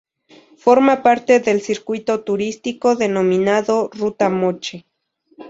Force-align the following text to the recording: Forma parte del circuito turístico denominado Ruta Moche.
Forma 0.57 1.03
parte 1.03 1.41
del 1.41 1.61
circuito 1.61 2.23
turístico 2.23 2.95
denominado 2.95 3.91
Ruta 3.93 4.29
Moche. 4.31 4.87